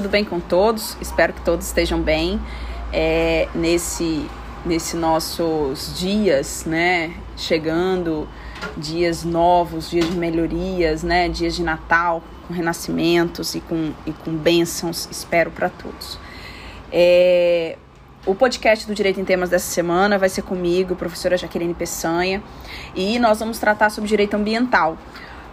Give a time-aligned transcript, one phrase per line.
[0.00, 0.96] Tudo bem com todos?
[0.98, 2.40] Espero que todos estejam bem
[2.90, 4.26] é, nesse,
[4.64, 7.12] nesse nossos dias, né?
[7.36, 8.26] Chegando,
[8.78, 11.28] dias novos, dias de melhorias, né?
[11.28, 16.18] Dias de Natal, com renascimentos e com, e com bênçãos, espero para todos.
[16.90, 17.76] É,
[18.24, 22.42] o podcast do Direito em Temas dessa semana vai ser comigo, professora Jaqueline Peçanha,
[22.94, 24.96] e nós vamos tratar sobre direito ambiental.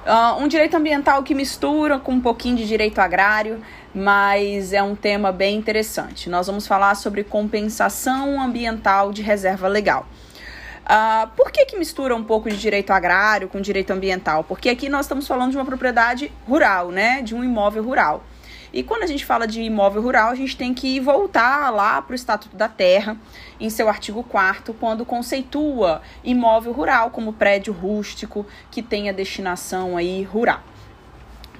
[0.07, 3.59] Uh, um direito ambiental que mistura com um pouquinho de direito agrário,
[3.93, 6.29] mas é um tema bem interessante.
[6.29, 10.07] Nós vamos falar sobre compensação ambiental de reserva legal.
[10.87, 14.43] Uh, por que, que mistura um pouco de direito agrário com direito ambiental?
[14.43, 17.21] Porque aqui nós estamos falando de uma propriedade rural, né?
[17.21, 18.23] De um imóvel rural.
[18.71, 22.11] E quando a gente fala de imóvel rural, a gente tem que voltar lá para
[22.11, 23.17] o Estatuto da Terra,
[23.59, 30.23] em seu artigo 4 quando conceitua imóvel rural como prédio rústico que tenha destinação aí
[30.23, 30.61] rural,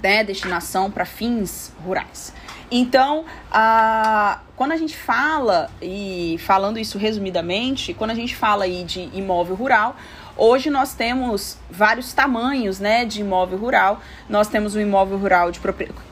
[0.02, 0.24] né?
[0.24, 2.34] Destinação para fins rurais.
[2.70, 8.84] Então, a, quando a gente fala, e falando isso resumidamente, quando a gente fala aí
[8.84, 9.96] de imóvel rural,
[10.40, 14.00] Hoje nós temos vários tamanhos né, de imóvel rural.
[14.30, 15.60] Nós temos o imóvel rural de,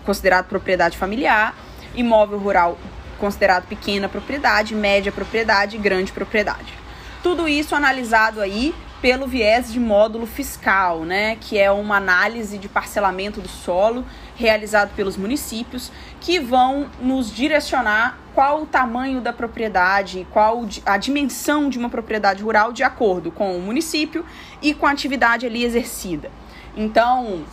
[0.03, 1.55] considerado propriedade familiar,
[1.93, 2.75] imóvel rural
[3.19, 6.73] considerado pequena propriedade, média propriedade e grande propriedade.
[7.21, 12.67] Tudo isso analisado aí pelo viés de módulo fiscal, né, que é uma análise de
[12.67, 20.27] parcelamento do solo realizado pelos municípios, que vão nos direcionar qual o tamanho da propriedade,
[20.31, 24.25] qual a dimensão de uma propriedade rural de acordo com o município
[24.61, 26.31] e com a atividade ali exercida.
[26.75, 27.45] Então,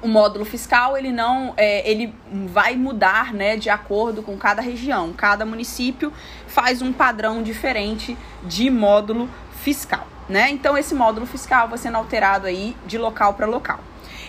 [0.00, 2.14] o módulo fiscal ele não é, ele
[2.46, 5.12] vai mudar né, de acordo com cada região.
[5.12, 6.12] Cada município
[6.46, 9.28] faz um padrão diferente de módulo
[9.60, 10.06] fiscal.
[10.28, 10.50] Né?
[10.50, 13.80] Então, esse módulo fiscal vai sendo alterado aí de local para local.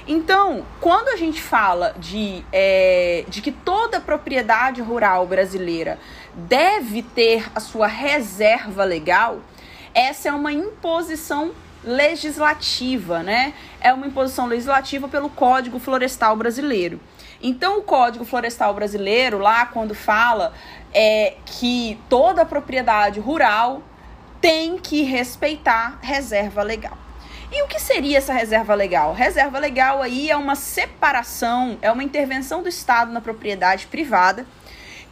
[0.07, 5.99] Então, quando a gente fala de, é, de que toda propriedade rural brasileira
[6.33, 9.39] deve ter a sua reserva legal,
[9.93, 11.51] essa é uma imposição
[11.83, 13.53] legislativa, né?
[13.79, 16.99] É uma imposição legislativa pelo Código Florestal Brasileiro.
[17.41, 20.53] Então, o Código Florestal Brasileiro, lá quando fala
[20.93, 23.81] é, que toda propriedade rural
[24.41, 26.97] tem que respeitar reserva legal.
[27.51, 29.13] E o que seria essa reserva legal?
[29.13, 34.45] Reserva legal aí é uma separação, é uma intervenção do Estado na propriedade privada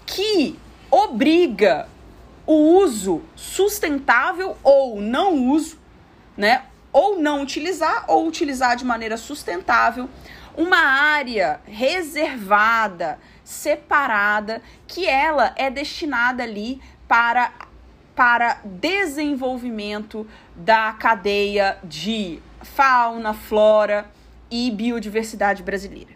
[0.06, 0.58] que
[0.92, 1.88] obriga
[2.46, 5.78] o uso sustentável ou não uso,
[6.38, 6.64] né?
[6.94, 10.10] Ou não utilizar ou utilizar de maneira sustentável
[10.56, 17.52] uma área reservada, separada, que ela é destinada ali para
[18.18, 24.10] para desenvolvimento da cadeia de fauna, flora
[24.50, 26.10] e biodiversidade brasileira.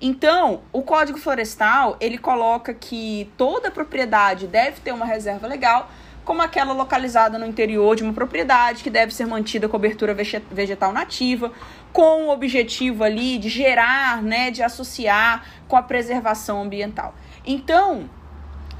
[0.00, 5.90] Então, o Código Florestal, ele coloca que toda propriedade deve ter uma reserva legal,
[6.24, 11.50] como aquela localizada no interior de uma propriedade, que deve ser mantida cobertura vegetal nativa,
[11.92, 17.16] com o objetivo ali de gerar, né, de associar com a preservação ambiental.
[17.44, 18.08] Então,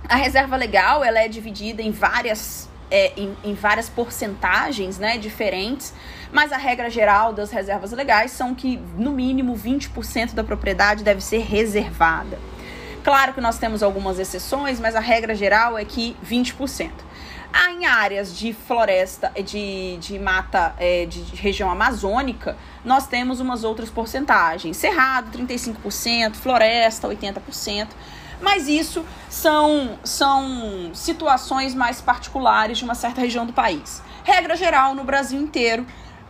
[0.08, 5.92] a reserva legal, ela é dividida em várias é, em, em, várias porcentagens né, diferentes,
[6.32, 11.20] mas a regra geral das reservas legais são que no mínimo 20% da propriedade deve
[11.20, 12.38] ser reservada.
[13.04, 16.90] Claro que nós temos algumas exceções, mas a regra geral é que 20%.
[17.50, 23.64] Ah, em áreas de floresta, de, de mata, é, de região amazônica, nós temos umas
[23.64, 24.76] outras porcentagens.
[24.76, 27.88] Cerrado, 35%, floresta, 80%.
[28.40, 34.02] Mas isso são, são situações mais particulares de uma certa região do país.
[34.24, 35.86] Regra geral, no Brasil inteiro,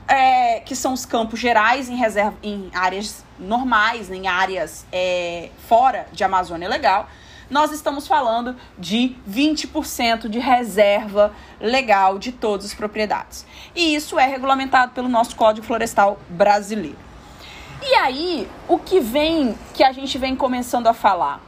[0.07, 6.07] é, que são os campos gerais em, reserva, em áreas normais, em áreas é, fora
[6.13, 7.09] de Amazônia Legal,
[7.51, 13.47] nós estamos falando de 20% de reserva legal de todas as propriedades.
[13.75, 16.99] E isso é regulamentado pelo nosso Código Florestal brasileiro.
[17.83, 21.48] E aí, o que vem, que a gente vem começando a falar?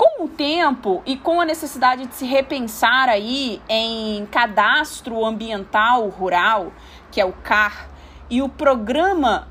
[0.00, 6.72] Com o tempo e com a necessidade de se repensar aí em cadastro ambiental rural,
[7.12, 7.90] que é o CAR,
[8.30, 9.46] e o programa,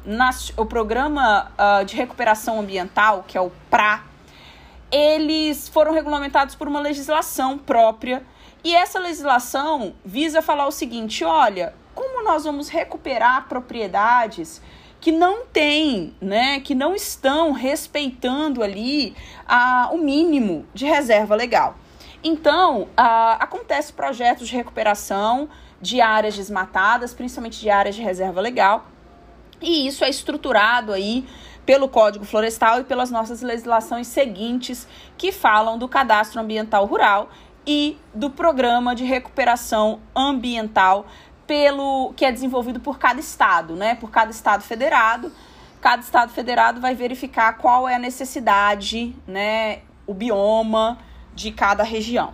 [0.58, 4.04] o programa uh, de recuperação ambiental, que é o PRA,
[4.92, 8.26] eles foram regulamentados por uma legislação própria.
[8.64, 14.64] E essa legislação visa falar o seguinte: olha, como nós vamos recuperar propriedades
[15.00, 19.16] que não têm, né, que não estão respeitando ali
[19.48, 21.76] a, o mínimo de reserva legal.
[22.24, 25.50] Então, a, acontece projetos de recuperação
[25.82, 28.88] de áreas desmatadas, principalmente de áreas de reserva legal,
[29.62, 31.26] e isso é estruturado aí
[31.66, 34.88] pelo Código Florestal e pelas nossas legislações seguintes
[35.18, 37.30] que falam do cadastro ambiental rural
[37.68, 41.06] e do programa de recuperação ambiental
[41.50, 43.96] pelo que é desenvolvido por cada estado, né?
[43.96, 45.32] Por cada estado federado.
[45.82, 51.00] Cada estado federado vai verificar qual é a necessidade, né, o bioma
[51.34, 52.34] de cada região.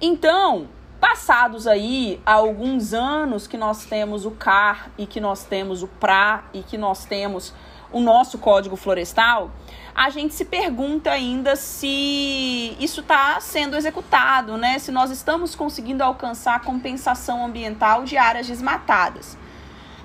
[0.00, 0.68] Então,
[1.00, 6.44] passados aí alguns anos que nós temos o CAR e que nós temos o PRA
[6.52, 7.52] e que nós temos
[7.92, 9.50] o nosso Código Florestal,
[9.94, 14.78] a gente se pergunta ainda se isso está sendo executado, né?
[14.78, 19.36] Se nós estamos conseguindo alcançar a compensação ambiental de áreas desmatadas.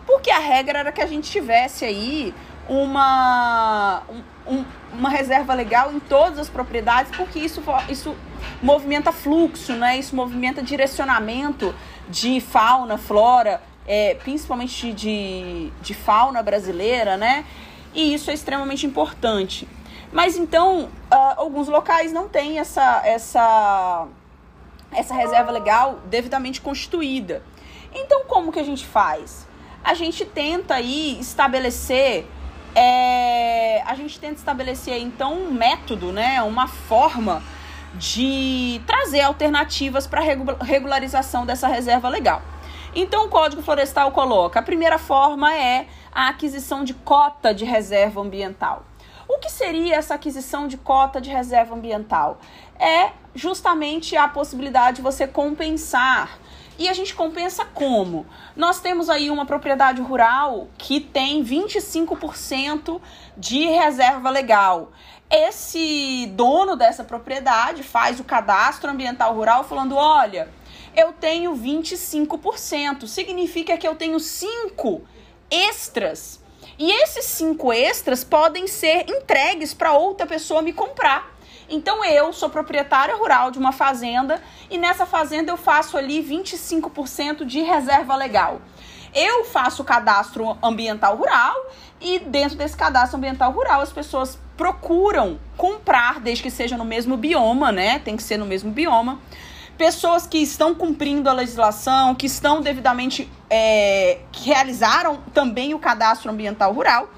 [0.06, 2.34] Porque a regra era que a gente tivesse aí
[2.68, 4.04] uma,
[4.46, 4.64] um,
[4.94, 8.16] uma reserva legal em todas as propriedades, porque isso, isso
[8.62, 9.98] movimenta fluxo, né?
[9.98, 11.74] Isso movimenta direcionamento
[12.10, 17.46] de fauna, flora, é, principalmente de, de fauna brasileira, né?
[17.94, 19.68] E isso é extremamente importante.
[20.12, 24.08] Mas então, uh, alguns locais não têm essa, essa,
[24.92, 27.44] essa reserva legal devidamente constituída.
[27.94, 29.48] Então, como que a gente faz?
[29.84, 32.28] A gente tenta aí estabelecer
[32.80, 37.42] é, a gente tenta estabelecer então um método, né, uma forma
[37.96, 42.44] de trazer alternativas para regularização dessa reserva legal.
[42.94, 45.88] Então o Código Florestal coloca: a primeira forma é
[46.18, 48.84] a aquisição de cota de reserva ambiental.
[49.30, 52.40] O que seria essa aquisição de cota de reserva ambiental?
[52.80, 56.40] É justamente a possibilidade de você compensar
[56.80, 58.26] e a gente compensa como?
[58.56, 63.00] Nós temos aí uma propriedade rural que tem 25%
[63.38, 64.92] de reserva legal.
[65.30, 70.50] Esse dono dessa propriedade faz o cadastro ambiental rural falando: olha,
[70.96, 75.04] eu tenho 25%, significa que eu tenho 5
[75.50, 76.42] extras.
[76.80, 81.36] E esses 5 extras podem ser entregues para outra pessoa me comprar.
[81.70, 87.44] Então eu sou proprietária rural de uma fazenda e nessa fazenda eu faço ali 25%
[87.44, 88.62] de reserva legal.
[89.14, 91.56] Eu faço cadastro ambiental rural
[92.00, 97.18] e dentro desse cadastro ambiental rural as pessoas procuram comprar, desde que seja no mesmo
[97.18, 98.00] bioma, né?
[98.00, 99.20] Tem que ser no mesmo bioma.
[99.78, 106.32] Pessoas que estão cumprindo a legislação, que estão devidamente, é, que realizaram também o cadastro
[106.32, 107.10] ambiental rural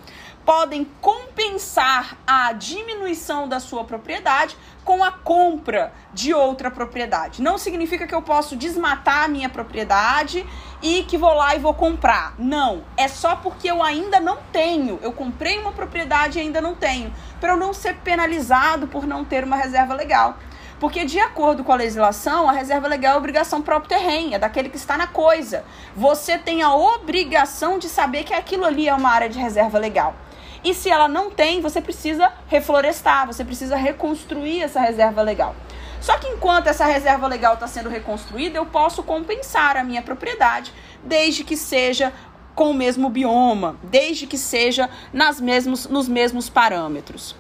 [0.50, 7.40] podem compensar a diminuição da sua propriedade com a compra de outra propriedade.
[7.40, 10.44] Não significa que eu posso desmatar a minha propriedade
[10.82, 12.34] e que vou lá e vou comprar.
[12.40, 14.98] Não, é só porque eu ainda não tenho.
[15.04, 19.24] Eu comprei uma propriedade e ainda não tenho, para eu não ser penalizado por não
[19.24, 20.36] ter uma reserva legal.
[20.80, 24.78] Porque, de acordo com a legislação, a reserva legal é obrigação terreno, é daquele que
[24.78, 25.66] está na coisa.
[25.96, 30.16] Você tem a obrigação de saber que aquilo ali é uma área de reserva legal.
[30.64, 35.56] E se ela não tem, você precisa reflorestar, você precisa reconstruir essa reserva legal.
[36.02, 40.74] Só que enquanto essa reserva legal está sendo reconstruída, eu posso compensar a minha propriedade,
[41.04, 42.14] desde que seja
[42.56, 47.36] com o mesmo bioma, desde que seja nas mesmos, nos mesmos parâmetros.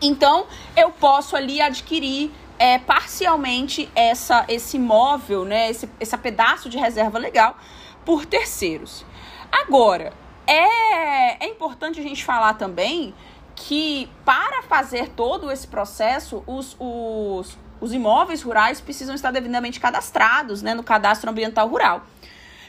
[0.00, 0.46] Então,
[0.76, 7.18] eu posso ali adquirir é, parcialmente essa, esse imóvel, né, esse, esse pedaço de reserva
[7.18, 7.56] legal
[8.04, 9.02] por terceiros.
[9.50, 10.12] Agora,
[10.46, 13.14] é, é importante a gente falar também
[13.56, 20.60] que para fazer todo esse processo, os, os, os imóveis rurais precisam estar devidamente cadastrados
[20.60, 22.04] né, no cadastro ambiental rural.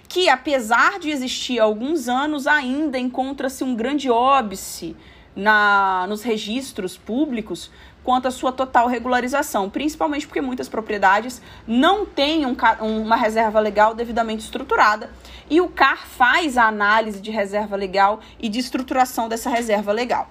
[0.07, 4.95] Que apesar de existir há alguns anos, ainda encontra-se um grande óbice
[5.35, 7.71] na, nos registros públicos
[8.03, 13.93] quanto à sua total regularização, principalmente porque muitas propriedades não têm um, uma reserva legal
[13.93, 15.11] devidamente estruturada
[15.49, 20.29] e o CAR faz a análise de reserva legal e de estruturação dessa reserva legal.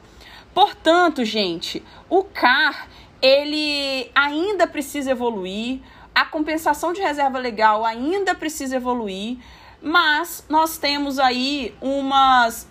[0.52, 2.88] Portanto, gente, o CAR
[3.22, 5.80] ele ainda precisa evoluir,
[6.14, 9.38] a compensação de reserva legal ainda precisa evoluir
[9.82, 12.68] mas nós temos aí umas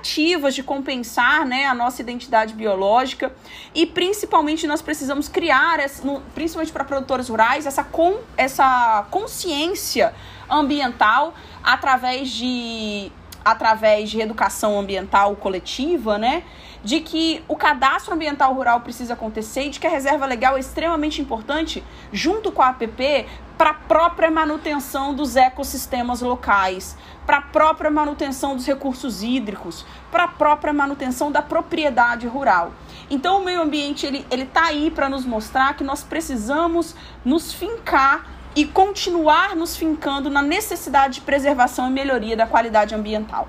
[0.00, 3.32] tentativas de compensar né, a nossa identidade biológica
[3.74, 5.78] e principalmente nós precisamos criar,
[6.34, 10.14] principalmente para produtores rurais, essa, com, essa consciência
[10.48, 16.44] ambiental através de através de educação ambiental coletiva, né?
[16.82, 20.60] De que o cadastro ambiental rural precisa acontecer e de que a reserva legal é
[20.60, 23.26] extremamente importante, junto com a APP,
[23.58, 26.96] para a própria manutenção dos ecossistemas locais,
[27.26, 32.72] para a própria manutenção dos recursos hídricos, para a própria manutenção da propriedade rural.
[33.10, 37.52] Então o meio ambiente ele ele tá aí para nos mostrar que nós precisamos nos
[37.52, 43.48] fincar e continuar nos fincando na necessidade de preservação e melhoria da qualidade ambiental.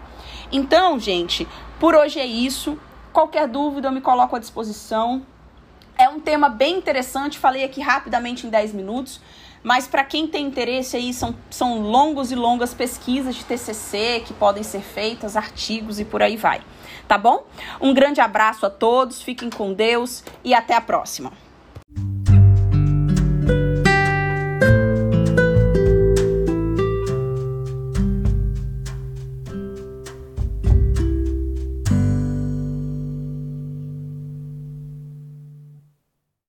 [0.51, 1.47] Então, gente,
[1.79, 2.77] por hoje é isso.
[3.13, 5.25] Qualquer dúvida, eu me coloco à disposição.
[5.98, 9.22] É um tema bem interessante, falei aqui rapidamente em 10 minutos,
[9.62, 14.34] mas para quem tem interesse aí, são, são longos e longas pesquisas de TCC que
[14.34, 16.62] podem ser feitas, artigos e por aí vai.
[17.08, 17.46] Tá bom?
[17.80, 21.32] Um grande abraço a todos, fiquem com Deus e até a próxima.